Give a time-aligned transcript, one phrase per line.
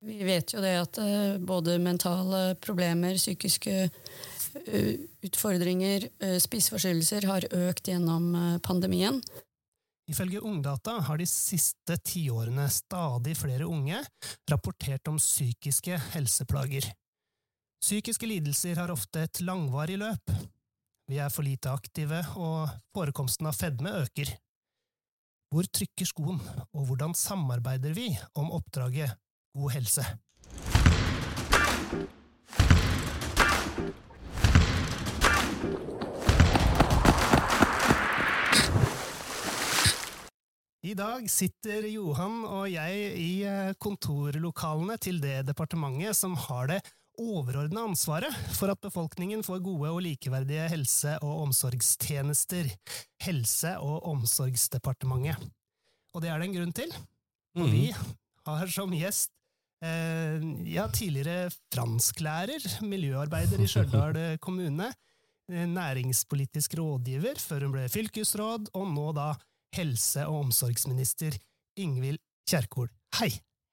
[0.00, 4.94] Vi vet jo det at eh, både mentale problemer, psykiske eh,
[5.28, 8.32] utfordringer, eh, spiseforstyrrelser har økt gjennom
[8.64, 9.20] pandemien.
[10.10, 14.00] Ifølge Ungdata har de siste tiårene stadig flere unge
[14.50, 16.88] rapportert om psykiske helseplager.
[17.84, 20.32] Psykiske lidelser har ofte et langvarig løp.
[21.10, 24.32] Vi er for lite aktive, og forekomsten av fedme øker.
[25.50, 26.42] Hvor trykker skoen,
[26.74, 29.14] og hvordan samarbeider vi om oppdraget
[29.54, 30.04] God helse?
[40.82, 46.78] I dag sitter Johan og jeg i eh, kontorlokalene til det departementet som har det
[47.20, 52.70] overordna ansvaret for at befolkningen får gode og likeverdige helse- og omsorgstjenester.
[53.26, 55.36] Helse- og omsorgsdepartementet.
[56.16, 56.96] Og det er det en grunn til.
[57.60, 57.72] Og Mm.
[57.74, 57.84] vi
[58.46, 59.30] har som gjest
[59.82, 64.90] ja, tidligere fransklærer, miljøarbeider i Stjørdal kommune,
[65.52, 69.30] eh, næringspolitisk rådgiver før hun ble fylkesråd, og nå da
[69.76, 71.36] helse- og omsorgsminister
[71.80, 72.18] Ingvild
[72.50, 72.90] Kjerkol.
[73.20, 73.30] Hei!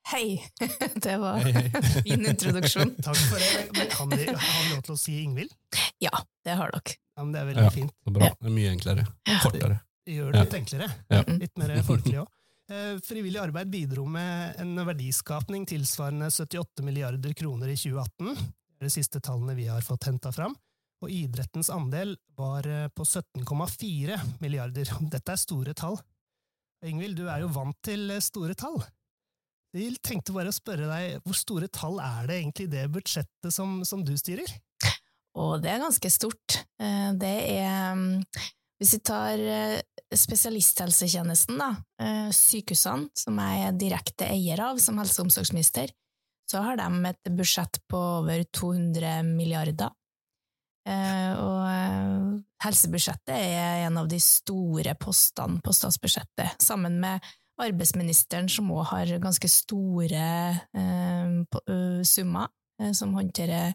[0.08, 0.38] Hei!
[1.03, 1.81] Det var Hei, hei.
[2.05, 2.94] fin introduksjon.
[3.03, 3.66] Takk for det.
[3.75, 5.52] Men Kan vi ha lov til å si Ingvild?
[5.99, 6.14] Ja,
[6.47, 6.95] det har dere.
[7.17, 7.73] Ja, men det er veldig Ja.
[7.73, 7.92] fint.
[8.05, 8.30] Så bra.
[8.39, 9.03] Det er mye enklere.
[9.44, 9.80] Kortere.
[10.08, 10.88] Det gjør det litt enklere.
[11.11, 11.21] Ja.
[11.42, 12.30] Litt mer folkelig òg.
[12.67, 18.33] Frivillig arbeid bidro med en verdiskapning tilsvarende 78 milliarder kroner i 2018.
[18.35, 20.55] Det er de siste tallene vi har fått henta fram.
[21.03, 24.89] Og idrettens andel var eh, på 17,4 milliarder.
[25.13, 25.97] Dette er store tall.
[26.85, 28.79] Ingvild, du er jo vant til eh, store tall.
[29.75, 33.53] Vi tenkte bare å spørre deg, hvor store tall er det egentlig i det budsjettet
[33.53, 34.49] som, som du styrer?
[35.37, 36.61] Og det er ganske stort.
[36.81, 38.23] Eh, Det er mm,
[38.81, 39.81] Hvis vi tar eh,
[40.16, 45.91] spesialisthelsetjenesten, da, eh, sykehusene, som jeg er direkte eier av som helse- og omsorgsminister,
[46.49, 49.91] så har de et budsjett på over 200 milliarder.
[50.88, 57.20] Eh, Og eh, helsebudsjettet er en av de store postene på statsbudsjettet, sammen med
[57.60, 60.61] arbeidsministeren, som òg har ganske store
[62.05, 62.48] summer,
[62.93, 63.73] som håndterer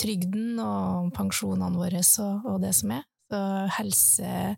[0.00, 3.04] trygden og pensjonene våre og det som er.
[3.28, 4.56] Så helse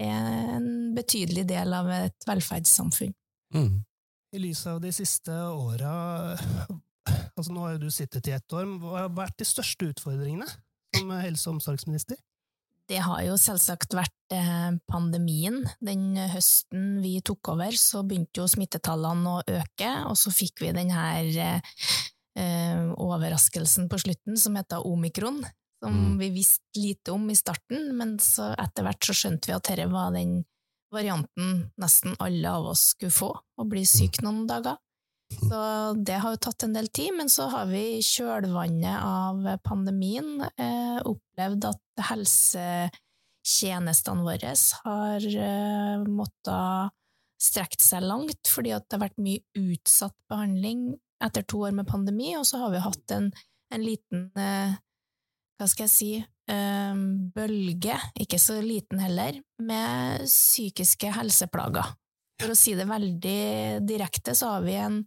[0.00, 3.14] er en betydelig del av et velferdssamfunn.
[3.54, 3.82] Mm.
[4.34, 5.94] I lys av de siste åra
[7.36, 10.46] altså Nå har jo du sittet i ett år, hva har vært de største utfordringene
[10.94, 12.18] som helse- og omsorgsminister?
[12.88, 15.62] Det har jo selvsagt vært eh, pandemien.
[15.84, 20.72] Den høsten vi tok over, så begynte jo smittetallene å øke, og så fikk vi
[20.76, 25.40] den her eh, overraskelsen på slutten som heter omikron,
[25.84, 26.18] som Mm.
[26.18, 29.92] vi visste lite om i starten, men så etter hvert så skjønte vi at dette
[29.92, 30.44] var den
[30.94, 34.76] varianten nesten alle av oss skulle få, å bli syk noen dager.
[35.34, 35.60] Så
[36.04, 40.44] det har jo tatt en del tid, men så har vi i kjølvannet av pandemien
[40.56, 44.52] eh, opplevd at helsetjenestene våre
[44.84, 46.90] har eh, måttet
[47.40, 50.94] strekt seg langt, fordi det har vært mye utsatt behandling
[51.24, 53.26] etter to år med pandemi, og så har vi hatt en,
[53.74, 54.72] en liten, eh,
[55.58, 56.12] hva skal jeg si,
[56.50, 57.02] eh,
[57.34, 61.94] bølge, ikke så liten heller, med psykiske helseplager.
[62.42, 65.04] For å si det veldig direkte, så har vi en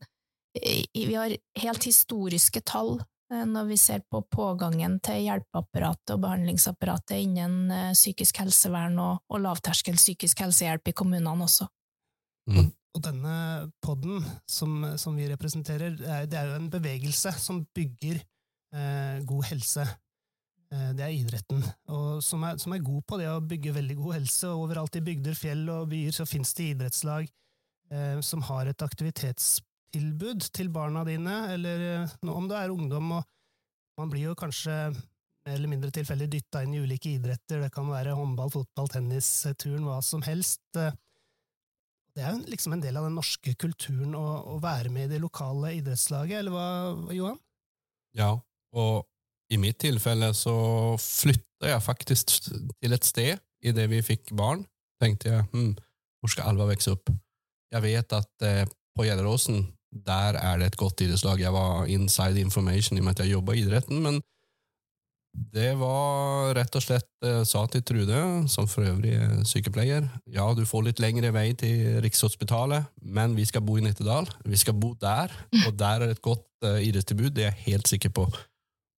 [0.93, 2.97] vi har helt historiske tall
[3.33, 9.23] eh, når vi ser på pågangen til hjelpeapparatet og behandlingsapparatet innen eh, psykisk helsevern og,
[9.29, 11.67] og lavterskel psykisk helsehjelp i kommunene også.
[12.49, 12.71] Mm.
[12.95, 13.35] Og denne
[13.83, 18.23] podden som, som vi representerer, det er, det er jo en bevegelse som bygger
[18.73, 19.85] eh, god helse.
[20.73, 21.63] Eh, det er idretten,
[22.23, 24.51] som er, som er god på det å bygge veldig god helse.
[24.51, 27.27] Overalt i bygder, fjell og byer så finnes det idrettslag
[27.91, 33.13] eh, som har et aktivitetstilbud til barna dine, eller eh, om det er ungdom.
[33.19, 37.63] og Man blir jo kanskje mer eller mindre tilfeldig dytta inn i ulike idretter.
[37.63, 40.61] Det kan være håndball, fotball, tennis, eh, turn, hva som helst.
[40.75, 45.15] Det er jo liksom en del av den norske kulturen å, å være med i
[45.15, 46.69] det lokale idrettslaget, eller hva,
[47.13, 47.37] Johan?
[48.17, 48.31] Ja,
[48.73, 49.05] og
[49.53, 50.55] i mitt tilfelle så
[50.99, 54.65] flytta jeg faktisk til et sted i det vi fikk barn.
[55.01, 55.73] Tenkte jeg, hm,
[56.21, 57.11] hvor skal Alva vokse opp?
[57.73, 58.63] Jeg vet at eh,
[58.97, 59.67] på Gjelleråsen,
[60.07, 61.41] der er det et godt idrettslag.
[61.41, 64.19] Jeg var inside information i og med at jeg jobba i idretten, men
[65.37, 70.47] det var rett og slett eh, sa til Trude, som for øvrig er sykepleier, ja,
[70.57, 74.29] du får litt lengre vei til Rikshospitalet, men vi skal bo i Nittedal.
[74.49, 75.33] Vi skal bo der,
[75.67, 78.27] og der er det et godt eh, idrettstilbud, det er jeg helt sikker på.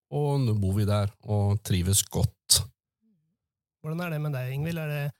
[0.09, 2.63] Og nå bor vi der, og trives godt.
[3.79, 4.81] Hvordan er det med deg, Ingvild?
[4.81, 5.11] Er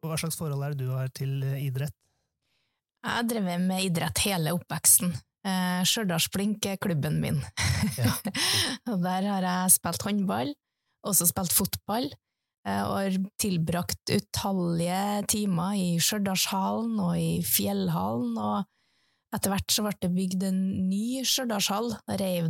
[0.00, 1.94] hva slags forhold er det du har til eh, idrett?
[3.04, 5.12] Jeg har drevet med idrett hele oppveksten.
[5.44, 7.38] Eh, Stjørdalsblink er klubben min.
[7.96, 8.12] Ja.
[8.92, 10.52] og der har jeg spilt håndball,
[11.06, 12.10] også spilt fotball,
[12.68, 18.68] eh, og har tilbrakt utallige timer i Stjørdalshallen og i Fjellhallen, og
[19.34, 21.92] etter hvert så ble det bygd en ny Stjørdalshall.
[22.08, 22.48] Da reiv,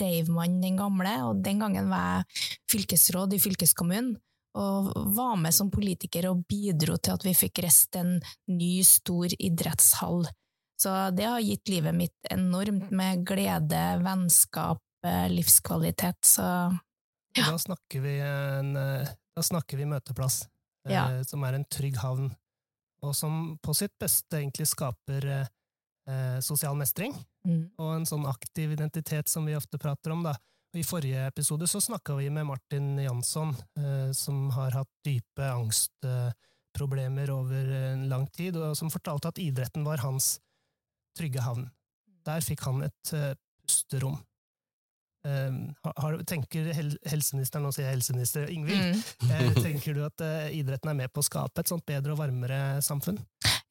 [0.00, 4.16] reiv man den gamle, og den gangen var jeg fylkesråd i fylkeskommunen,
[4.58, 8.16] og var med som politiker og bidro til at vi fikk reist en
[8.50, 10.26] ny, stor idrettshall.
[10.78, 16.48] Så det har gitt livet mitt enormt med glede, vennskap, eh, livskvalitet, så
[17.36, 17.44] ja.
[17.52, 19.06] Da snakker vi en, eh,
[19.36, 20.48] da snakker vi møteplass,
[20.88, 21.22] eh, Ja.
[21.22, 22.34] som er en trygg havn,
[23.02, 25.48] og som på sitt beste egentlig skaper
[26.08, 27.14] eh, eh, sosial mestring,
[27.46, 30.22] mm, og en sånn aktiv identitet som vi ofte prater om.
[30.22, 30.36] da.
[30.76, 37.30] I forrige episode så snakka vi med Martin Jansson, eh, som har hatt dype angstproblemer
[37.30, 40.38] over en lang tid, og som fortalte at idretten var hans
[41.18, 41.70] trygge havn.
[42.26, 43.34] Der fikk han et eh,
[43.64, 44.18] pusterom.
[45.26, 45.56] Eh,
[45.96, 49.30] har, tenker hel, helseministeren, nå sier jeg helseminister Ingvild, mm.
[49.32, 52.20] eh, tenker du at eh, idretten er med på å skape et sånt bedre og
[52.20, 53.18] varmere samfunn?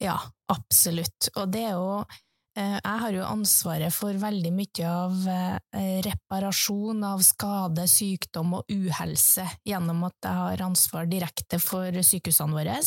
[0.02, 0.18] Ja,
[0.52, 1.30] absolutt.
[1.34, 2.18] Og det er jo eh,
[2.58, 9.44] Jeg har jo ansvaret for veldig mye av eh, reparasjon av skade, sykdom og uhelse,
[9.68, 12.80] gjennom at jeg har ansvar direkte for sykehusene våre,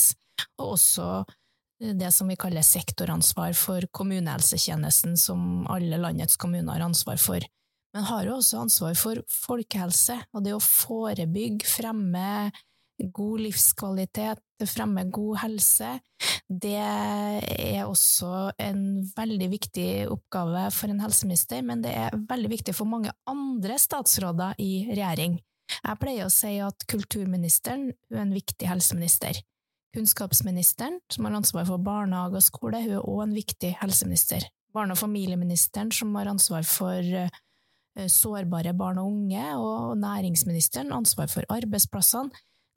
[0.59, 6.89] og også eh, det som vi kaller sektoransvar for kommunehelsetjenesten, som alle landets kommuner har
[6.89, 7.47] ansvar for.
[7.95, 12.51] Men har jo også ansvar for folkehelse, og det å forebygge, fremme
[13.01, 15.95] god livskvalitet, fremme god helse,
[16.51, 18.81] det er også en
[19.15, 24.59] veldig viktig oppgave for en helseminister, men det er veldig viktig for mange andre statsråder
[24.59, 25.37] i regjering.
[25.77, 29.39] Jeg pleier å si at kulturministeren er en viktig helseminister.
[29.95, 34.49] Kunnskapsministeren, som har ansvar for barnehage og skole, hun er også en viktig helseminister.
[34.75, 41.31] Barne- og familieministeren, som har ansvar for eh, sårbare barn og unge, og næringsministeren, ansvar
[41.31, 42.31] for arbeidsplassene.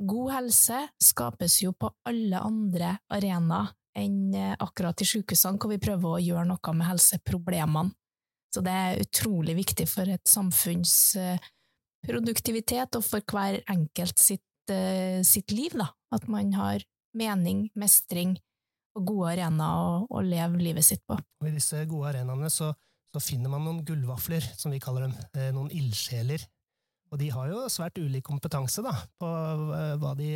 [0.04, 5.82] God helse skapes jo på alle andre arenaer enn eh, akkurat i sykehusene, hvor vi
[5.82, 7.94] prøver å gjøre noe med helseproblemene.
[8.54, 11.46] Så det er utrolig viktig for et samfunns eh,
[12.06, 15.88] produktivitet og for hver enkelt sitt, eh, sitt liv, da.
[16.14, 16.84] At man har
[17.18, 18.36] mening, mestring
[18.94, 21.18] og gode arenaer å, å leve livet sitt på.
[21.18, 22.70] Og I disse gode arenaene så,
[23.14, 26.42] så finner man noen gullvafler, som vi kaller dem, noen ildsjeler.
[27.14, 28.90] Og de har jo svært ulik kompetanse da,
[29.22, 29.28] på
[29.76, 30.30] eh, hva de,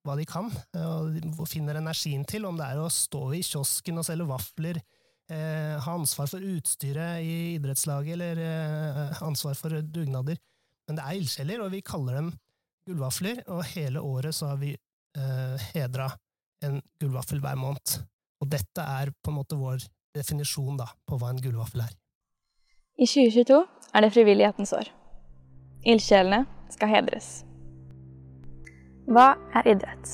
[0.00, 0.48] hva de kan,
[0.80, 4.80] og de finner energien til, om det er å stå i kiosken og selge vafler,
[5.28, 10.40] eh, ha ansvar for utstyret i idrettslaget, eller eh, ansvar for dugnader.
[10.88, 12.32] Men det er ildsjeler, og vi kaller dem
[12.88, 16.08] gullvafler, og hele året så har vi eh, hedra
[16.64, 17.98] en gullvaffel hver måned.
[18.42, 19.84] Og dette er på en måte vår
[20.16, 21.92] definisjon da, på hva en gullvaffel er.
[22.96, 23.60] I 2022
[23.92, 24.90] er det frivillighetens år.
[25.82, 27.40] Ildsjelene skal hedres.
[29.10, 30.12] Hva er idrett?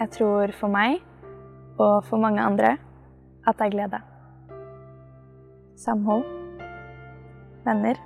[0.00, 0.96] Jeg tror for meg,
[1.78, 2.72] og for mange andre,
[3.46, 4.00] at det er glede.
[5.78, 6.26] Samhold.
[7.62, 8.02] Venner.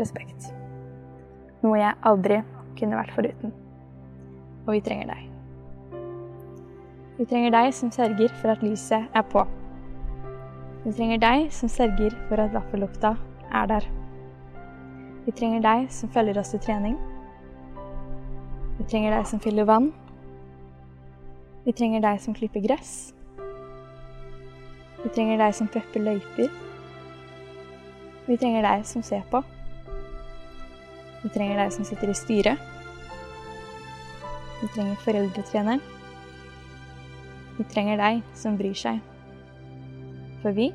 [0.00, 0.48] Respekt.
[1.60, 2.40] Noe jeg aldri
[2.80, 3.52] kunne vært foruten.
[4.64, 5.30] Og vi trenger deg.
[7.20, 9.44] Vi trenger deg som sørger for at lyset er på.
[10.86, 13.18] Vi trenger deg som sørger for at vaffellukta
[13.52, 13.96] er der.
[15.26, 16.96] Vi trenger deg som følger oss til trening.
[18.78, 19.90] Vi trenger deg som fyller vann.
[21.66, 23.12] Vi trenger deg som klipper gress.
[25.02, 26.48] Vi trenger deg som prepper løyper.
[28.26, 29.42] Vi trenger deg som ser på.
[31.20, 32.68] Vi trenger deg som sitter i styret.
[34.60, 35.84] Vi trenger foreldretreneren.
[37.58, 39.00] Vi trenger deg som bryr seg.
[40.40, 40.70] For vi,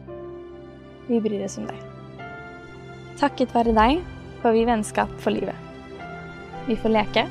[1.10, 1.82] vi bryr oss om deg.
[3.18, 4.15] Takket være deg
[4.46, 5.56] får vi vennskap for livet.
[6.68, 7.28] Vi får leke,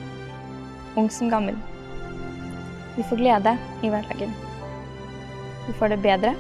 [0.97, 1.54] ung som gammel.
[2.97, 3.52] Vi får glede
[3.83, 4.33] i hverdagen.
[5.66, 6.33] Vi får det bedre.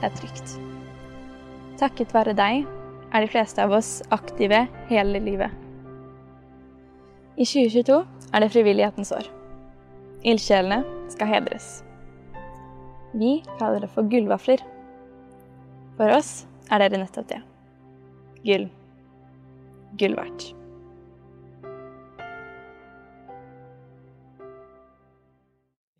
[0.00, 0.56] Det er trygt.
[1.78, 2.66] Takket være deg
[3.14, 5.54] er de fleste av oss aktive hele livet.
[7.38, 8.02] I 2022
[8.34, 9.32] er det frivillighetens år.
[10.26, 10.82] Ildsjelene
[11.14, 11.84] skal hedres.
[13.14, 14.66] Vi kaller det for gullvafler.
[15.94, 16.40] For oss
[16.74, 17.44] er dere nettopp det.
[18.42, 18.72] Gull.
[19.98, 20.48] Gull verdt.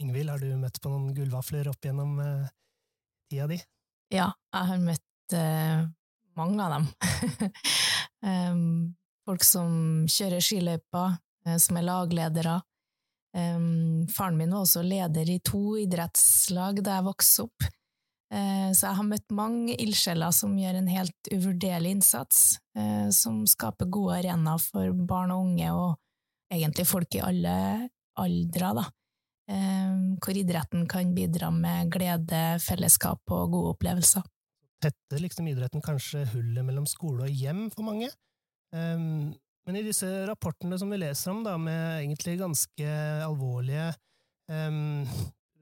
[0.03, 2.49] Ingvild, har du møtt på noen gullvafler opp gjennom uh,
[3.31, 3.61] tida di?
[4.11, 5.85] Ja, jeg har møtt uh,
[6.41, 6.89] mange av dem.
[8.27, 8.67] um,
[9.25, 9.71] folk som
[10.11, 11.15] kjører skiløyper,
[11.47, 12.59] uh, som er lagledere.
[13.35, 17.71] Um, faren min var også leder i to idrettslag da jeg vokste opp.
[18.33, 23.43] Eh, så jeg har møtt mange ildsjeler som gjør en helt uvurderlig innsats, eh, som
[23.49, 27.57] skaper gode arenaer for barn og unge, og egentlig folk i alle
[28.21, 28.87] aldre, da.
[29.51, 34.25] Eh, hvor idretten kan bidra med glede, fellesskap og gode opplevelser.
[34.85, 38.11] Tetter liksom idretten kanskje hullet mellom skole og hjem for mange?
[38.75, 42.89] Men i disse rapportene som vi leser om, da, med egentlig ganske
[43.23, 43.93] alvorlige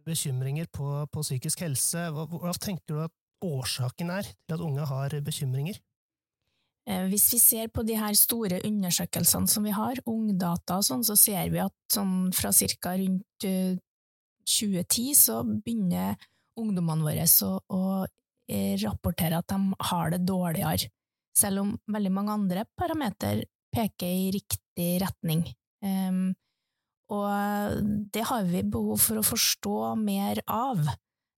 [0.06, 2.08] bekymringer på, på psykisk helse.
[2.14, 5.80] Hva, tenker du at årsaken er til at unge har bekymringer?
[6.90, 11.04] Eh, hvis vi ser på de her store undersøkelsene som vi har, Ungdata og sånn,
[11.06, 12.96] så ser vi at sånn fra ca.
[12.98, 16.18] rundt 2010 eh, så begynner
[16.58, 17.82] ungdommene våre å, å
[18.50, 20.90] eh, rapportere at de har det dårligere,
[21.38, 25.46] selv om veldig mange andre parametere peker i riktig retning.
[25.82, 26.34] Um,
[27.12, 27.82] og
[28.14, 30.80] det har vi behov for å forstå mer av.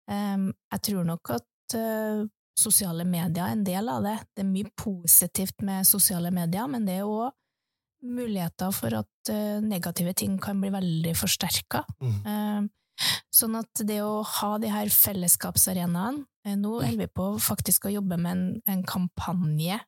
[0.07, 2.25] Jeg tror nok at eh,
[2.59, 4.19] sosiale medier er en del av det.
[4.35, 7.33] Det er mye positivt med sosiale medier, men det er òg
[8.04, 11.85] muligheter for at eh, negative ting kan bli veldig forsterka.
[12.04, 12.69] Mm.
[13.35, 17.95] Sånn at det å ha de her fellesskapsarenaene eh, Nå holder vi på faktisk å
[17.97, 19.81] jobbe med en, en kampanje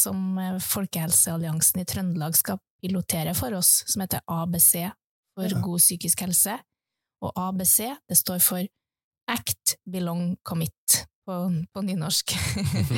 [0.00, 4.86] som Folkehelsealliansen i Trøndelag skal pilotere for oss, som heter ABC
[5.34, 5.60] for ja.
[5.64, 6.56] god psykisk helse,
[7.24, 8.66] og ABC det står for
[9.30, 11.36] Act, Belong, Commit på,
[11.72, 12.34] på nynorsk.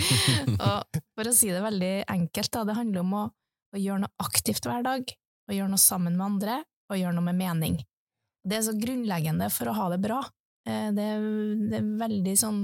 [0.68, 4.26] og for å si det veldig enkelt, da, det handler om å, å, gjøre noe
[4.26, 5.12] aktivt hver dag,
[5.46, 7.78] å gjøre noe sammen med andre, og gjøre noe med mening.
[8.46, 10.20] Det er så grunnleggende for å ha det bra.
[10.66, 11.26] Eh, det er,
[11.70, 12.62] det er veldig sånn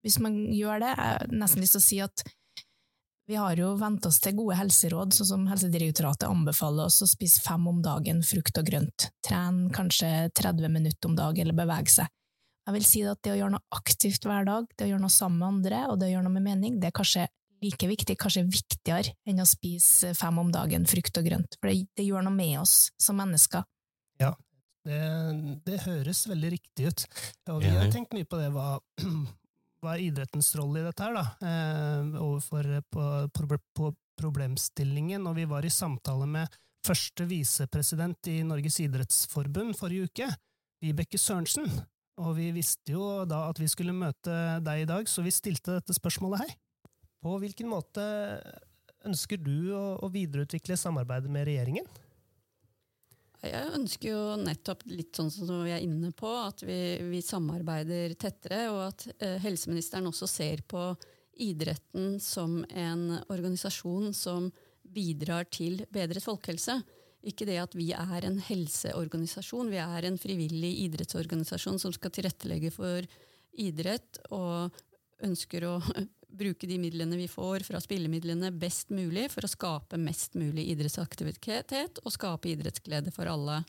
[0.00, 2.22] Hvis man gjør det, jeg har nesten lyst til å si at
[3.30, 7.38] vi har jo vent oss til gode helseråd, sånn som Helsedirektoratet anbefaler oss å spise
[7.44, 12.10] fem om dagen frukt og grønt, trene kanskje 30 minutter om dag eller bevege seg.
[12.66, 15.14] Jeg vil si at det å gjøre noe aktivt hver dag, det å gjøre noe
[15.14, 17.28] sammen med andre, og det å gjøre noe med mening, det er kanskje
[17.62, 21.86] like viktig, kanskje viktigere enn å spise fem om dagen frukt og grønt, for det,
[21.94, 23.62] det gjør noe med oss som mennesker.
[24.18, 24.34] Ja,
[24.88, 25.00] det,
[25.70, 27.06] det høres veldig riktig ut,
[27.54, 28.80] og vi har tenkt mye på det, hva,
[29.80, 33.04] hva er idrettens rolle i dette her, da, eh, overfor eh, på,
[33.76, 35.24] på, problemstillingen?
[35.30, 40.28] Og vi var i samtale med første visepresident i Norges idrettsforbund forrige uke,
[40.84, 41.68] Vibeke Sørensen.
[42.20, 44.34] Og vi visste jo da at vi skulle møte
[44.64, 46.52] deg i dag, så vi stilte dette spørsmålet her.
[47.24, 48.04] På hvilken måte
[49.08, 51.88] ønsker du å, å videreutvikle samarbeidet med regjeringen?
[53.40, 58.12] Jeg ønsker jo nettopp litt sånn som vi er inne på, at vi, vi samarbeider
[58.20, 60.90] tettere, og at eh, helseministeren også ser på
[61.40, 64.50] idretten som en organisasjon som
[64.84, 66.82] bidrar til bedret folkehelse.
[67.24, 72.72] Ikke det at vi er en helseorganisasjon, vi er en frivillig idrettsorganisasjon som skal tilrettelegge
[72.74, 73.08] for
[73.60, 74.76] idrett og
[75.24, 75.74] ønsker å
[76.36, 82.02] bruke de midlene vi får fra spillemidlene best mulig for å skape mest mulig idrettsaktivitet
[82.04, 83.60] og skape idrettsglede for alle.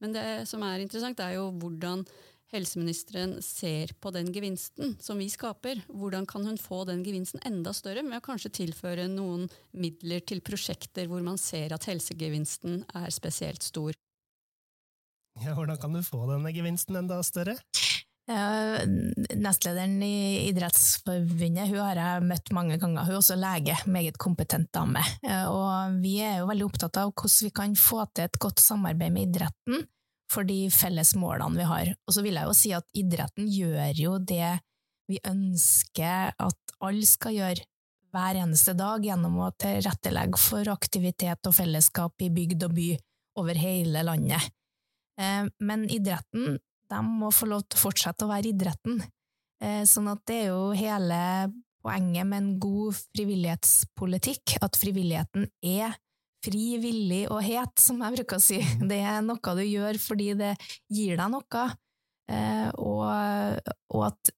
[0.00, 2.06] Men det som er interessant, er jo hvordan
[2.50, 5.82] helseministeren ser på den gevinsten som vi skaper.
[5.86, 10.42] Hvordan kan hun få den gevinsten enda større med å kanskje tilføre noen midler til
[10.44, 13.94] prosjekter hvor man ser at helsegevinsten er spesielt stor?
[15.40, 17.54] Ja, hvordan kan du få denne gevinsten enda større?
[18.30, 23.08] Nestlederen i Idrettsforbundet hun har jeg møtt mange ganger.
[23.08, 25.02] Hun er også lege, meget kompetent dame.
[25.50, 29.16] Og vi er jo veldig opptatt av hvordan vi kan få til et godt samarbeid
[29.16, 29.82] med idretten
[30.30, 31.92] for de felles målene vi har.
[32.06, 34.54] Og så vil jeg jo si at idretten gjør jo det
[35.10, 37.66] vi ønsker at alle skal gjøre
[38.10, 42.88] hver eneste dag, gjennom å tilrettelegge for aktivitet og fellesskap i bygd og by
[43.42, 44.50] over hele landet.
[45.20, 46.58] Eh, men idretten
[46.90, 49.00] de må få lov til å fortsette å være idretten.
[49.62, 51.20] Eh, sånn at det er jo hele
[51.80, 55.96] poenget med en god frivillighetspolitikk, at frivilligheten er
[56.44, 58.60] fri, villig og het, som jeg bruker å si.
[58.60, 58.86] Mm.
[58.90, 60.54] Det er noe du gjør fordi det
[60.92, 61.66] gir deg noe,
[62.32, 64.32] eh, og, og at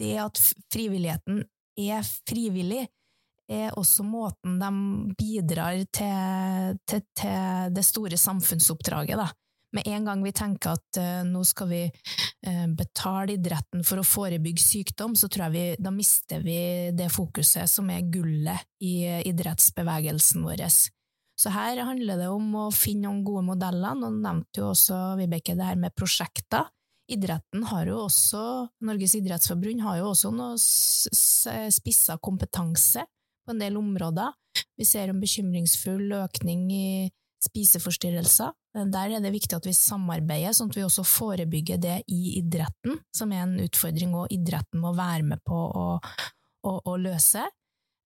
[0.00, 0.40] det at
[0.72, 1.40] frivilligheten
[1.80, 2.84] er frivillig,
[3.46, 4.70] er også måten de
[5.16, 9.20] bidrar til, til, til det store samfunnsoppdraget.
[9.20, 9.28] Da
[9.74, 14.06] med en gang vi tenker at uh, nå skal vi uh, betale idretten for å
[14.06, 16.58] forebygge sykdom, så tror jeg vi, da mister vi
[16.96, 20.64] det fokuset som er gullet i uh, idrettsbevegelsen vår.
[21.36, 23.98] Så her handler det om å finne noen gode modeller.
[23.98, 26.70] Nå nevnte jo også Vibeke det her med prosjekter.
[27.12, 28.40] Idretten har jo også,
[28.88, 33.04] Norges idrettsforbund har jo også noe spissa kompetanse
[33.46, 34.32] på en del områder.
[34.80, 36.88] Vi ser en bekymringsfull økning i
[37.46, 38.54] spiseforstyrrelser.
[38.92, 42.98] Der er det viktig at vi samarbeider, sånn at vi også forebygger det i idretten,
[43.14, 45.86] som er en utfordring og idretten må være med på å,
[46.66, 47.46] å, å løse.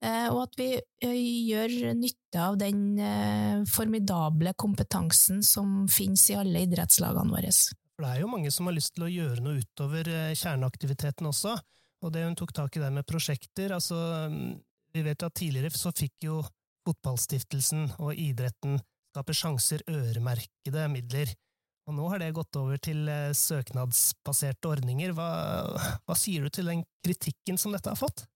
[0.00, 1.16] Eh, og at vi eh,
[1.50, 7.52] gjør nytte av den eh, formidable kompetansen som finnes i alle idrettslagene våre.
[7.52, 11.52] For det er jo mange som har lyst til å gjøre noe utover kjerneaktiviteten også,
[12.00, 13.98] og det hun tok tak i der med prosjekter, altså
[14.32, 14.54] mm,
[14.96, 16.40] vi vet at tidligere så fikk jo
[16.88, 18.78] Fotballstiftelsen og idretten
[19.10, 21.32] skape sjanser øremerkede midler,
[21.88, 25.14] og nå har det gått over til søknadsbaserte ordninger.
[25.16, 25.30] Hva,
[26.06, 28.28] hva sier du til den kritikken som dette har fått?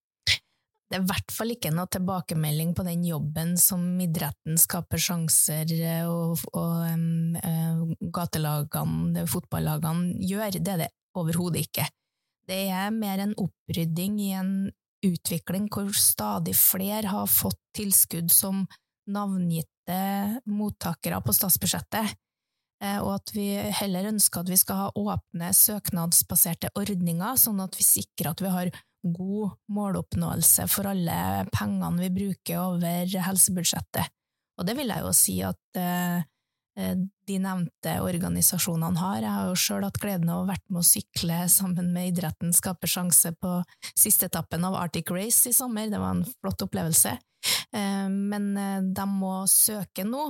[0.94, 5.70] det er i hvert fall ikke noe tilbakemelding på den jobben som idretten skaper sjanser
[5.74, 10.60] eh, og, og um, gatelagene, fotballagene, gjør.
[10.60, 11.88] Det er det overhodet ikke.
[12.46, 14.54] Det er mer en opprydding i en
[15.04, 18.62] utvikling hvor stadig flere har fått tilskudd som
[19.10, 20.00] navngitte
[20.48, 22.16] mottakere på statsbudsjettet,
[22.82, 23.48] eh, og at vi
[23.80, 28.52] heller ønsker at vi skal ha åpne, søknadsbaserte ordninger, sånn at vi sikrer at vi
[28.52, 28.72] har
[29.04, 34.08] god måloppnåelse for alle pengene vi bruker over helsebudsjettet.
[34.58, 36.22] Og det vil jeg jo si at eh,
[36.78, 36.96] eh,
[37.28, 39.18] de nevnte organisasjonene har.
[39.20, 42.54] Jeg har jo sjøl hatt gleden av å vært med å sykle sammen med Idretten
[42.54, 43.58] skaper sjanse på
[43.92, 45.90] siste etappen av Arctic Race i sommer.
[45.90, 47.16] Det var en flott opplevelse.
[47.74, 48.50] Eh, men
[48.94, 50.28] de må søke nå.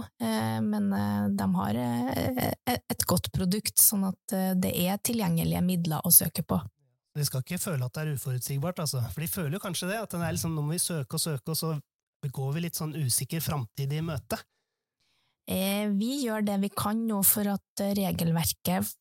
[0.64, 0.88] Men
[1.36, 6.60] de har et godt produkt, sånn at det er tilgjengelige midler å søke på.
[7.14, 9.04] De skal ikke føle at det er uforutsigbart, altså.
[9.12, 11.54] For de føler jo kanskje det, at er liksom, nå må vi søke og søke,
[11.54, 11.76] og så
[12.24, 14.40] går vi litt sånn usikker framtid i møte.
[15.50, 18.94] Eh, vi gjør det vi kan nå for at regelverket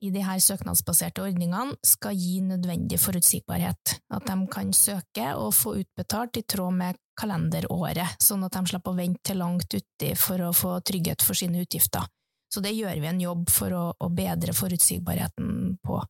[0.00, 3.98] i de her søknadsbaserte ordningene skal gi nødvendig forutsigbarhet.
[4.16, 8.94] At de kan søke og få utbetalt i tråd med kalenderåret, sånn at de slipper
[8.94, 12.08] å vente til langt uti for å få trygghet for sine utgifter.
[12.50, 16.00] Så det gjør vi en jobb for å, å bedre forutsigbarheten på.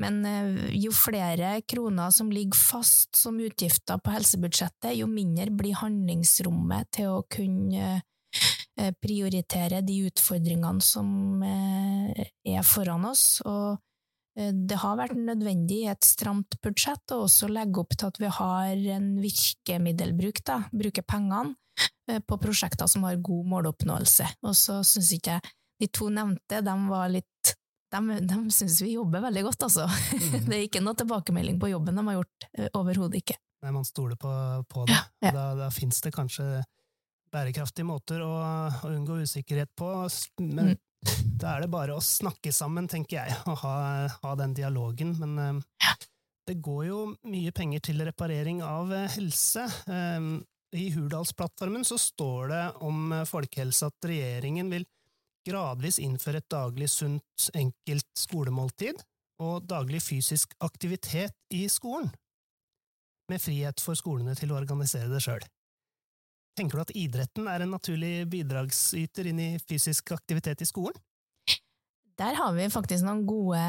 [0.00, 5.78] Men eh, jo flere kroner som ligger fast som utgifter på helsebudsjettet, jo mindre blir
[5.80, 12.26] handlingsrommet til å kunne eh, prioritere de utfordringene som eh,
[12.56, 13.26] er foran oss.
[13.46, 13.76] Og
[14.36, 18.32] det har vært nødvendig i et stramt budsjett å også legge opp til at vi
[18.36, 21.54] har en virkemiddelbruk, da, bruke pengene
[22.28, 24.28] på prosjekter som har god måloppnåelse.
[24.44, 27.56] Og så syns ikke jeg de to nevnte de var litt
[27.92, 29.86] de, de syns vi jobber veldig godt, altså.
[29.86, 30.46] Mm.
[30.48, 33.36] det er ikke noe tilbakemelding på jobben de har gjort, uh, overhodet ikke.
[33.64, 34.32] Nei, man stoler på,
[34.68, 34.96] på det.
[34.96, 35.34] Ja, ja.
[35.36, 36.64] Da, da fins det kanskje
[37.32, 38.32] bærekraftige måter å,
[38.68, 39.88] å, unngå usikkerhet på,
[40.42, 40.82] men mm.
[41.36, 43.76] Da er det bare å snakke sammen, tenker jeg, og ha,
[44.22, 45.14] ha den dialogen.
[45.20, 45.94] Men uh,
[46.48, 49.66] det går jo mye penger til reparering av uh, helse.
[49.86, 50.38] Um,
[50.76, 54.86] I Hurdalsplattformen så står det om folkehelse at regjeringen vil
[55.46, 59.02] gradvis innføre et daglig sunt, enkelt skolemåltid
[59.42, 62.08] og daglig fysisk aktivitet i skolen,
[63.30, 65.44] med frihet for skolene til å organisere det sjøl.
[66.56, 70.96] Tenker du at idretten er en naturlig bidragsyter inn i fysisk aktivitet i skolen?
[72.16, 73.60] Der har vi faktisk noen gode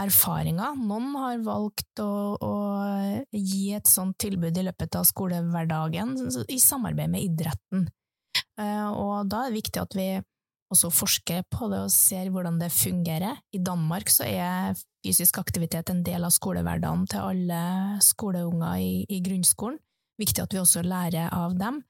[0.00, 0.72] erfaringer.
[0.72, 2.54] Noen har valgt å, å
[3.36, 6.16] gi et sånt tilbud i løpet av skolehverdagen
[6.48, 7.84] i samarbeid med idretten.
[8.56, 10.08] Eh, og da er det viktig at vi
[10.72, 13.36] også forsker på det og ser hvordan det fungerer.
[13.52, 17.62] I Danmark så er fysisk aktivitet en del av skolehverdagen til alle
[18.06, 19.80] skoleunger i, i grunnskolen.
[20.20, 21.80] Viktig at vi også lærer av dem.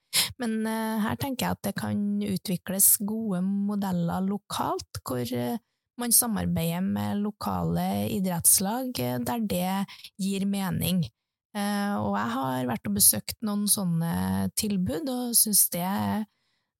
[0.43, 5.59] Men uh, her tenker jeg at det kan utvikles gode modeller lokalt, hvor uh,
[6.01, 9.73] man samarbeider med lokale idrettslag uh, der det
[10.19, 11.07] gir mening.
[11.51, 16.23] og jeg har vært og besøkt noen sånne tilbud, og syns det er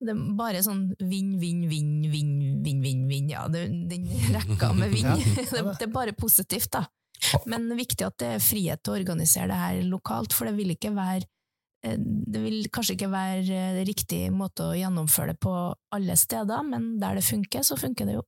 [0.01, 2.31] det er bare sånn vinn, vinn, vinn, vinn,
[2.65, 3.27] vinn, vinn, vinn.
[3.29, 5.11] Ja, den rekka med vinn.
[5.37, 6.87] det, det er bare positivt, da.
[7.51, 10.57] Men det viktig at det er frihet til å organisere det her lokalt, for det
[10.57, 11.29] vil ikke være eh,
[11.81, 15.55] det vil kanskje ikke være eh, riktig måte å gjennomføre det på
[15.97, 18.25] alle steder, men der det funker, så funker det jo.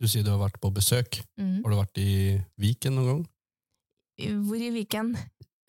[0.00, 1.20] Du sier du har vært på besøk.
[1.40, 1.60] Mm.
[1.64, 2.14] Har du vært i
[2.60, 3.22] Viken noen gang?
[4.46, 5.14] Hvor i Viken?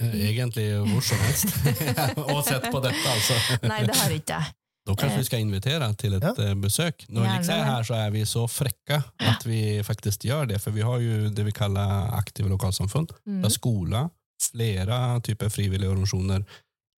[0.01, 1.53] Eh, egentlig hvor som helst.
[2.35, 3.39] og sett på dette, altså.
[3.63, 4.57] Nei, det har ikke jeg.
[4.81, 6.53] Da kanskje vi skal invitere til et ja.
[6.57, 7.03] besøk.
[7.09, 7.43] Når Gjerne.
[7.45, 7.61] Gärna.
[7.61, 10.57] är her, så er vi så frekke at vi faktisk gjør det.
[10.61, 13.13] For vi har jo det vi kaller aktive lokalsamfund.
[13.27, 13.43] Mm.
[13.43, 14.09] Det er skoler,
[14.41, 16.43] flere typer frivillige organisationer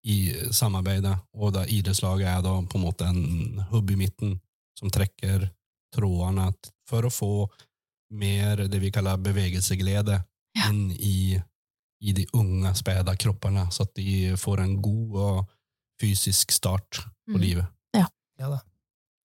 [0.03, 4.35] i samarbeidet, og da idrettslaget er da på måte en hubb i midten
[4.79, 5.47] som trekker
[5.95, 6.49] trådene
[6.89, 7.33] for å få
[8.13, 10.67] mer det vi kaller bevegelseglede ja.
[10.67, 11.39] inn i,
[12.03, 15.55] i de unge, spede kroppene, så at de får en god og
[16.01, 17.41] fysisk start på mm.
[17.41, 17.71] livet.
[17.95, 18.07] Ja.
[18.41, 18.59] ja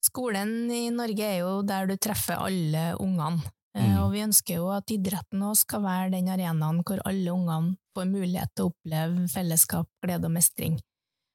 [0.05, 3.43] Skolen i Norge er jo der du treffer alle ungene.
[3.43, 3.99] Eh, Mm.
[4.03, 8.08] Og vi ønsker jo at idretten òg skal være den arenaen hvor alle ungene får
[8.11, 10.78] mulighet til å oppleve fellesskap, glede og mestring.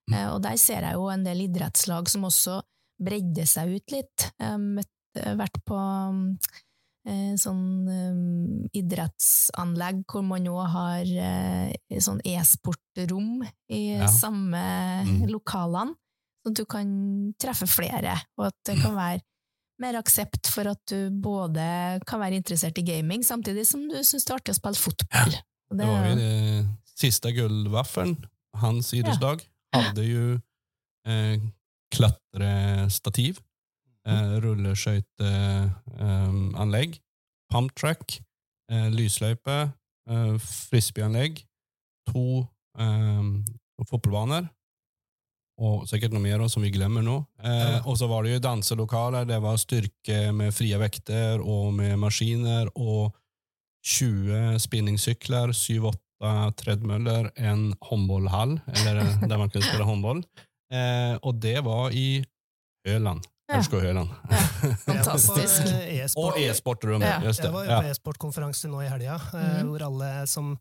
[0.10, 0.18] Mm.
[0.18, 2.62] Eh, Og der ser jeg jo en del idrettslag som også
[3.04, 4.30] bredde seg ut litt.
[4.40, 4.90] Møtt-
[5.38, 6.38] vært på mm,
[7.06, 11.06] eh, sånn eh, idrettsanlegg hvor man nå har
[12.02, 14.08] sånn e-sportrom i Ja.
[14.08, 15.28] samme Mm.
[15.30, 15.94] lokalene,
[16.44, 19.22] sånn at du kan treffe flere, og at det kan være
[19.80, 24.26] mer aksept for at du både kan være interessert i gaming, samtidig som du syns
[24.26, 25.34] det er artig å spille fotball.
[25.34, 26.68] Og Det var ju det
[27.00, 28.26] sista guldvaffeln.
[28.58, 29.42] Hans idrettsdag,
[29.74, 29.80] ja.
[29.80, 30.40] hadde jo
[31.10, 31.40] eh,
[31.96, 33.40] klatrestativ,
[34.08, 37.02] eh, rulleskøyteanlegg,
[37.52, 38.22] pump track,
[38.72, 39.72] eh, lysløype,
[40.10, 41.46] eh, frisbeeanlegg,
[42.12, 43.24] to eh,
[43.90, 44.44] fotballbaner
[45.64, 47.18] og sikkert noe mer som vi glemmer nå.
[47.46, 51.94] Eh, og så var det jo danselokaler, det var styrke med frie vekter og med
[52.02, 53.14] maskiner og
[53.84, 60.24] 20 spinningsykler, 7-8 tredemøller, en håndbollhall, eller der man kunne spille håndboll.
[60.74, 62.24] Eh, og det var i
[62.88, 63.22] Høland.
[63.52, 63.60] Ja.
[63.60, 64.10] Ørskog-Høland.
[64.88, 65.66] Fantastisk.
[65.68, 67.08] Jeg var på, eh, e-sport- og e-sportrommet.
[67.10, 67.18] Ja.
[67.28, 67.50] Just det.
[67.50, 69.68] Jeg var jo på e-sportkonferanse nå i helga, eh, Mhm.
[69.74, 70.54] hvor alle som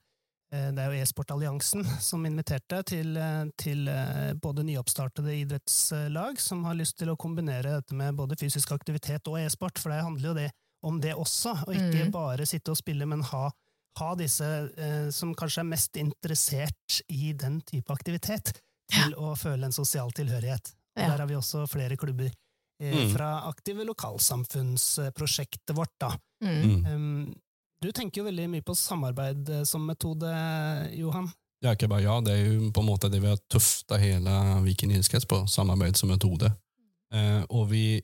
[0.52, 6.64] eh, Det er jo e-sportalliansen som inviterte til, eh, til eh, både nyoppstartede idrettslag som
[6.64, 10.28] har lyst til å kombinere dette med både fysisk aktivitet og e-sport, for det handler
[10.28, 10.50] jo det,
[10.82, 12.12] om det også, og ikke mm.
[12.14, 13.46] bare sitte og spille, men ha,
[14.00, 18.54] ha disse eh, som kanskje er mest interessert i den type aktivitet,
[18.92, 20.74] til å føle en sosial tilhørighet.
[20.96, 21.08] Og Ja.
[21.12, 23.14] Der har vi også flere klubber eh, Mm.
[23.14, 26.18] fra aktive lokalsamfunnsprosjektet vårt, da.
[26.44, 26.86] Mm.
[26.86, 27.34] Um,
[27.82, 30.30] du tenker jo veldig mye på samarbeid eh, som metode,
[30.94, 31.30] Johan.
[31.62, 33.98] Jeg er ikke bare ja, det er jo på en måte det vi har tufta
[34.02, 34.32] hele
[34.64, 36.50] Viken idrettskrets på, samarbeid som metode.
[37.14, 38.00] Eh, og vi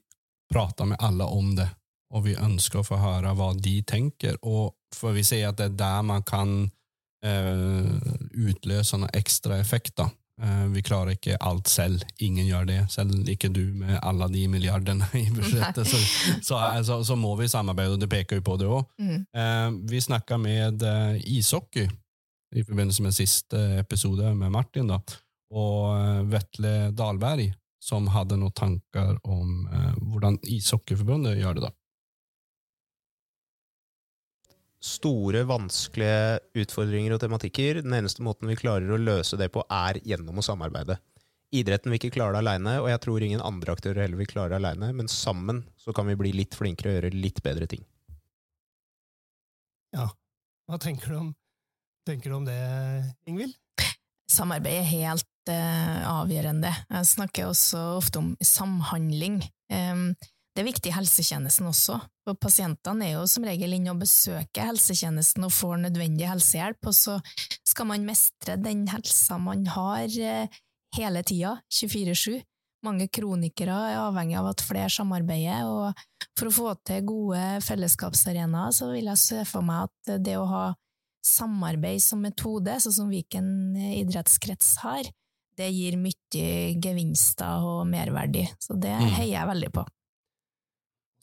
[0.52, 1.66] prater med alle om det,
[2.14, 5.70] og vi ønsker å få høre hva de tenker, og for vi ser at det
[5.70, 6.54] er der man kan
[7.24, 7.90] eh,
[8.32, 10.08] utløse noen ekstra effekter.
[10.40, 14.46] Eh, vi klarer ikke alt selv, ingen gjør det, selv ikke du med alle de
[14.48, 16.00] milliardene i budsjettet, så,
[16.40, 19.04] så, så, så må vi samarbeide, og det peker jo på det også.
[19.04, 19.22] Mm.
[19.42, 21.88] Eh, vi snakka med eh, ishockey
[22.56, 25.02] i forbindelse med siste episode med Martin, da,
[25.52, 27.50] og eh, Vetle Dahlberg,
[27.88, 31.68] som hadde noen tanker om eh, hvordan Ishockeyforbundet gjør det.
[31.68, 31.74] da.
[34.88, 37.82] Store, vanskelige utfordringer og tematikker.
[37.84, 40.98] Den eneste måten vi klarer å løse det på, er gjennom å samarbeide.
[41.54, 44.52] Idretten vil ikke klare det aleine, og jeg tror ingen andre aktører heller vil klare
[44.52, 47.86] det aleine, men sammen så kan vi bli litt flinkere og gjøre litt bedre ting.
[49.96, 50.10] Ja,
[50.68, 51.30] Hva tenker du om,
[52.04, 52.58] tenker du om det,
[53.30, 53.56] Ingvild?
[54.28, 56.74] Samarbeid er helt uh, avgjørende.
[56.92, 59.40] Jeg snakker også ofte om samhandling.
[59.72, 60.10] Em,
[60.58, 64.66] det er viktig i helsetjenesten også, for pasientene er jo som regel inne og besøker
[64.66, 67.14] helsetjenesten og får nødvendig helsehjelp, og så
[67.62, 70.56] skal man mestre den helsa man har eh,
[70.96, 72.40] hele tida, 24-7.
[72.82, 76.02] Mange kronikere er avhengig av at flere samarbeider, og
[76.34, 80.46] for å få til gode fellesskapsarenaer, så vil jeg se for meg at det å
[80.50, 80.64] ha
[81.22, 85.06] samarbeid som metode, sånn som Viken idrettskrets har,
[85.58, 88.44] det gir mye gevinster og merverdi.
[88.58, 89.08] Så det Mm.
[89.18, 89.86] heier jeg veldig på.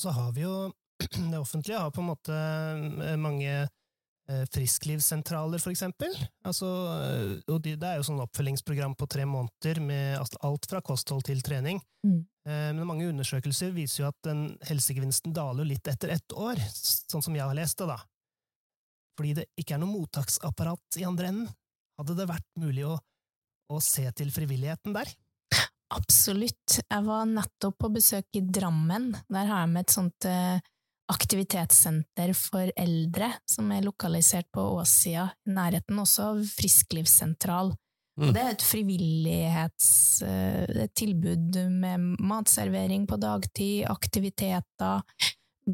[0.02, 0.56] Så har vi jo
[1.32, 6.14] Det offentlige har på en måte eh, mange eh, frisklivssentraler, for eksempel.
[6.48, 11.26] Altså, eh, og det er jo sånn oppfølgingsprogram på tre måneder med alt- fra kosthold
[11.28, 11.82] til trening.
[12.08, 12.24] Mm.
[12.46, 17.34] Men mange undersøkelser viser jo at den helsegevinsten daler litt etter ett år, sånn som
[17.34, 17.96] jeg har lest det, da.
[19.18, 21.48] Fordi det ikke er noe mottaksapparat i andre enden.
[21.98, 23.00] Hadde det vært mulig å,
[23.74, 25.10] å se til frivilligheten der?
[25.96, 26.80] Absolutt.
[26.84, 29.14] Jeg var nettopp på besøk i Drammen.
[29.32, 30.60] Der har de et sånt eh,
[31.12, 37.74] aktivitetssenter for eldre, som er lokalisert på Åssida, i nærheten også av frisklivssentral.
[38.16, 38.32] Mm.
[38.32, 39.88] Det er et frivillighets...
[40.24, 40.66] eh,
[41.72, 45.04] med matservering på dagtid, aktiviteter,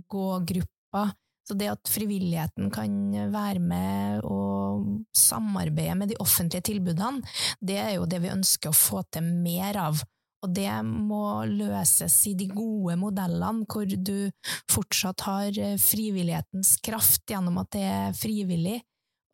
[0.09, 1.15] gågrupper.
[1.47, 2.95] Så det at frivilligheten kan
[3.33, 4.85] være med og
[5.17, 7.23] samarbeide med de offentlige tilbudene,
[7.59, 10.03] det er jo det vi ønsker å få til mer av.
[10.41, 14.31] Og det må løses i de gode modellene, hvor du
[14.71, 18.79] fortsatt har eh, frivillighetens kraft gjennom at det er frivillig.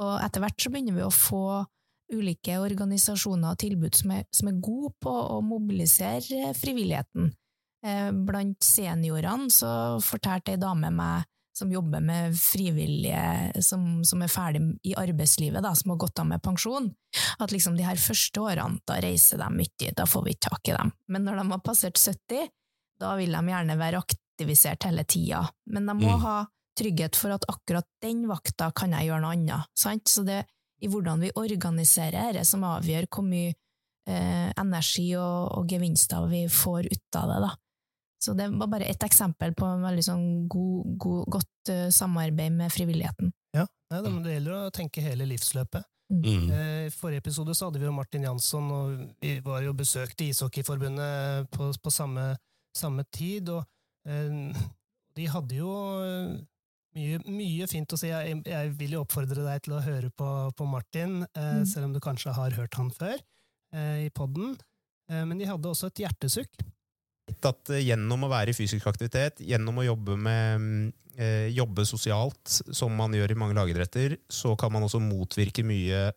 [0.03, 1.63] Og etter hvert så begynner vi å få
[2.13, 7.31] ulike organisasjoner og tilbud som er, som er gode på å mobilisere frivilligheten.
[7.87, 9.71] Eh, Blant seniorene så
[10.03, 15.71] fortalte ei dame meg som jobber med frivillige som, som er ferdig i arbeidslivet, da,
[15.75, 16.91] som har gått av med pensjon,
[17.41, 20.69] at liksom de her første årene, da reiser de mye, da får vi ikke tak
[20.69, 20.91] i dem.
[21.09, 22.51] Men når de har passert 70,
[23.01, 25.43] da vil de gjerne være aktivisert hele tida.
[25.73, 26.21] Men de må Mm.
[26.21, 26.37] ha
[26.77, 29.65] trygghet for at akkurat den vakta kan jeg gjøre noe annet.
[29.77, 30.05] Sant?
[30.07, 30.45] Så det er
[30.81, 33.53] i hvordan vi organiserer dette som avgjør hvor mye
[34.07, 37.39] eh, energi og, og gevinster vi får ut av det.
[37.47, 37.49] Da.
[38.19, 42.55] Så det var bare ett eksempel på en veldig sånn god, god, godt uh, samarbeid
[42.57, 43.29] med frivilligheten.
[43.53, 45.85] Ja, Nei, det, det gjelder å tenke hele livsløpet.
[46.09, 46.49] Mm.
[46.49, 50.23] Eh, I forrige episode så hadde vi jo Martin Jansson, og vi var jo besøkte
[50.31, 52.29] Ishockeyforbundet på, på samme,
[52.75, 53.63] samme tid, og
[54.07, 54.61] eh,
[55.17, 55.71] de hadde jo
[56.03, 56.37] eh,
[56.97, 58.09] mye, mye fint å si.
[58.11, 61.65] Jeg, jeg vil jo oppfordre deg til å høre på, på Martin, eh, Mm.
[61.69, 64.55] selv om du kanskje har hørt han før eh, i podden.
[65.11, 66.63] Eh, men de hadde også et hjertesukk.
[67.35, 72.59] At eh, gjennom å være i fysisk aktivitet, gjennom å jobbe, med, eh, jobbe sosialt,
[72.75, 76.11] som man gjør i mange lagidretter, så kan man også motvirke mye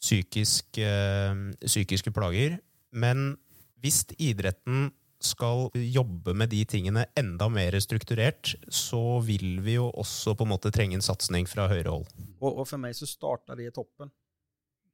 [0.00, 2.58] psykisk, eh, psykiske plager.
[2.92, 3.36] Men
[3.82, 4.90] hvis idretten
[5.20, 10.52] skal jobbe med de tingene enda mer strukturert, så vil vi jo også på en
[10.52, 12.06] måte trenge en satsing fra høyre hold.
[12.40, 14.12] Og, og, for meg så startar det i toppen.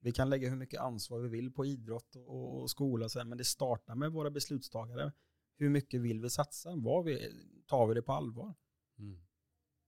[0.02, 3.38] Vi kan legge hvor mye ansvar vi vil på idrott og skole, skola, så men
[3.38, 5.10] det startar med våre beslutstagare.
[5.56, 6.76] Hur mycket vill vi satsa?
[6.76, 7.16] Var vi,
[7.66, 8.54] tar vi det på allvar?
[8.98, 9.20] Mm.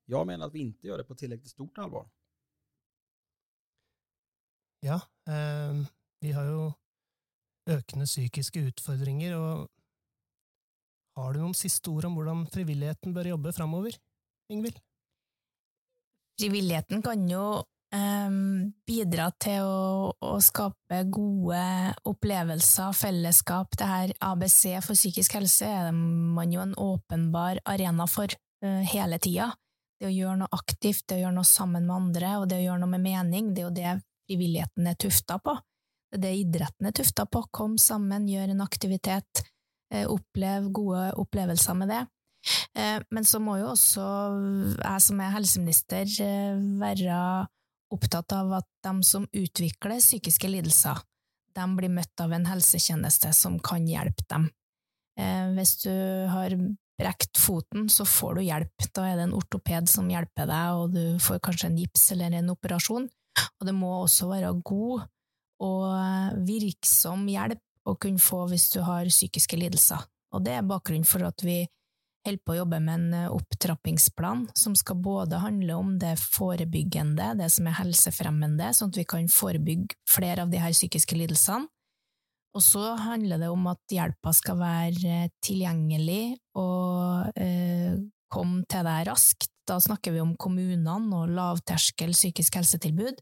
[0.04, 2.10] Jag menar att vi inte gör det på tillräckligt stort allvar.
[4.80, 5.86] Ja, eh,
[6.20, 6.72] vi har jo
[7.70, 9.68] økende psykiske utfordringer, og
[11.16, 13.96] har du noen siste ord om hvordan frivilligheten bør jobbe framover,
[14.52, 14.80] Ingvild?
[16.40, 17.44] frivilligheten kan jo
[18.86, 21.60] bidra til å, å skape gode
[22.08, 23.76] opplevelser, fellesskap.
[23.78, 29.20] Det her ABC for psykisk helse er man jo en åpenbar arena for eh, hele
[29.22, 29.52] tida.
[30.00, 32.64] Det å gjøre noe aktivt, det å gjøre noe sammen med andre, og det å
[32.64, 33.94] gjøre noe med mening, det er jo det
[34.26, 35.56] frivilligheten er tufta på.
[36.10, 37.46] Det er det idretten er tufta på.
[37.54, 39.44] Kom sammen, gjør en aktivitet,
[39.92, 42.04] eh, opplev gode opplevelser med det.
[42.74, 44.04] Eh, Men så må jo også
[44.82, 46.10] jeg som er helseminister
[46.80, 47.18] være
[47.94, 51.00] opptatt av at de som utvikler psykiske lidelser,
[51.54, 54.48] de blir møtt av en helsetjeneste som kan hjelpe dem.
[55.18, 55.92] Eh, Hvis du
[56.30, 56.54] har
[56.98, 58.88] brekt foten, så får du hjelp.
[58.94, 62.38] Da er det en ortoped som hjelper deg, og du får kanskje en gips eller
[62.38, 63.08] en operasjon.
[63.58, 65.06] Og det må også være god
[65.64, 70.02] og virksom hjelp å kunne få hvis du har psykiske lidelser.
[70.34, 71.62] Og det er bakgrunnen for at vi
[72.24, 77.34] holder på å jobbe med en eh, opptrappingsplan som skal både handle om det forebyggende,
[77.40, 81.68] det som er helsefremmende, sånn at vi kan forebygge flere av de her psykiske lidelsene.
[82.54, 87.96] Og så handler det om at hjelpa skal være eh, tilgjengelig og eh,
[88.30, 89.50] komme til deg raskt.
[89.66, 93.18] Da snakker vi om kommunene og lavterskel psykisk helsetilbud.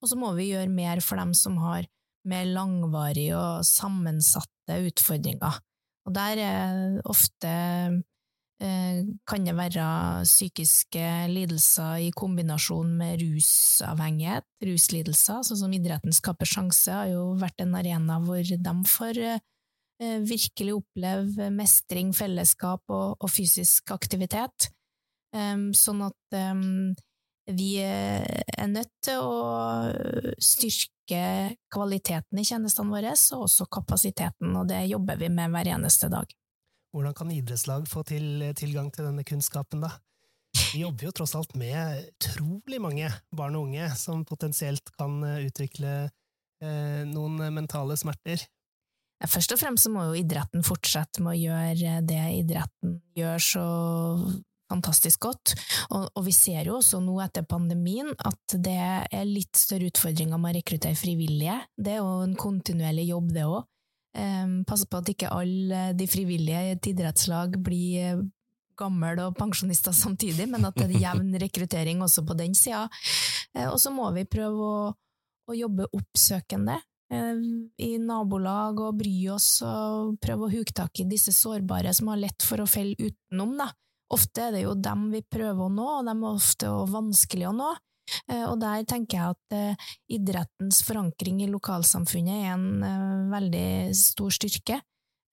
[0.00, 1.84] Og så må vi gjøre mer for dem som har
[2.28, 5.58] mer langvarige og sammensatte utfordringer.
[6.06, 7.52] Og der er ofte
[9.26, 9.84] kan det være
[10.22, 17.64] psykiske lidelser i kombinasjon med rusavhengighet, ruslidelser, sånn som idretten skaper sjanse, har jo vært
[17.64, 24.70] en arena hvor de får eh, virkelig oppleve mestring, fellesskap og, og fysisk aktivitet.
[25.32, 26.36] Um, sånn at
[27.48, 34.84] vi er nødt til å styrke kvaliteten i tjenestene våre, og også kapasiteten, og det
[34.92, 36.28] jobber vi med hver eneste dag.
[36.92, 39.94] Hvordan kan idrettslag få til, tilgang til denne kunnskapen, da?
[40.52, 45.46] Vi jobber jo tross alt med utrolig mange barn og unge som potensielt kan eh,
[45.48, 48.44] utvikle eh, noen mentale smerter.
[49.22, 53.66] Først og fremst må jo idretten fortsette med å gjøre det idretten gjør så
[54.72, 55.54] fantastisk godt.
[55.90, 60.40] Og, og, vi ser jo også nå etter pandemien at det er litt større utfordringer
[60.40, 61.58] med å rekruttere frivillige.
[61.76, 63.62] Det er jo en kontinuerlig jobb, det òg.
[64.68, 68.18] Passe på at ikke alle de frivillige i et idrettslag blir
[68.78, 72.86] gamle og pensjonister samtidig, men at det er jevn rekruttering også på den sida.
[73.56, 74.88] Uh, og så må vi prøve å,
[75.48, 77.44] å jobbe oppsøkende uh,
[77.84, 82.22] i nabolag og bry oss og prøve å huke tak i disse sårbare som har
[82.22, 83.56] lett for å felle utenom.
[83.60, 83.70] da.
[84.12, 87.56] Ofte er det jo dem vi prøver å nå, og de er ofte vanskelig å
[87.56, 87.72] nå.
[88.50, 94.34] Og der tenker jeg at eh, idrettens forankring i lokalsamfunnet er en eh, veldig stor
[94.34, 94.78] styrke,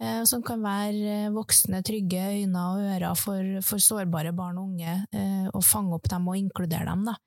[0.01, 4.95] eh, som kan være voksne, trygge øyne og ører for, for sårbare barn og unge,
[5.53, 7.09] og fange opp dem og inkludere dem.
[7.09, 7.17] Da.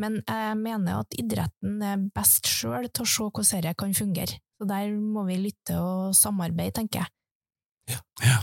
[0.00, 4.40] Men jeg mener at idretten er best sjøl til å se hvordan dette kan fungere.
[4.54, 7.14] Så der må vi lytte og samarbeide, tenker jeg.
[7.90, 8.42] Ja, ja.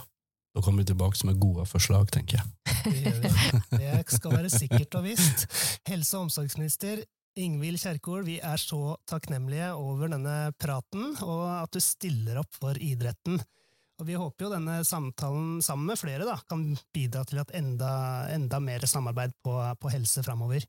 [0.51, 2.75] Da kommer vi tilbake med gode forslag, tenker jeg.
[2.83, 3.31] Det gjør vi.
[3.79, 5.45] Det skal være sikkert og visst.
[5.87, 7.03] Helse- og omsorgsminister
[7.39, 12.75] Ingvild Kjerkol, vi er så takknemlige over denne praten, og at du stiller opp for
[12.75, 13.39] idretten.
[14.01, 17.93] Og vi håper jo denne samtalen sammen med flere da, kan bidra til at enda,
[18.33, 20.65] enda mer samarbeid på, på helse framover.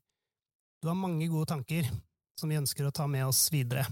[0.79, 1.89] Du har mange gode tanker
[2.39, 3.83] som vi ønsker å ta med oss videre,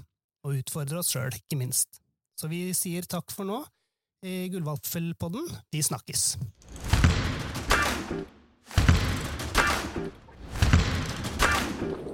[0.45, 1.99] og utfordre oss sjøl, ikke minst.
[2.39, 3.59] Så vi sier takk for nå
[4.21, 6.37] i Gullvalgfellpodden, de snakkes.
[11.81, 12.10] Thank